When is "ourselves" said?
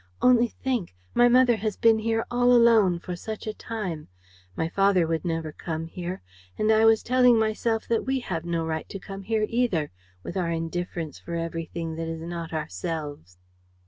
12.51-13.37